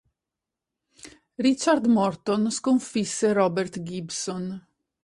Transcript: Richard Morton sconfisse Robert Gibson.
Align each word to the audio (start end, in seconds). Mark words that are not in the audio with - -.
Richard 1.37 1.85
Morton 1.85 2.49
sconfisse 2.49 3.33
Robert 3.35 3.83
Gibson. 3.83 4.59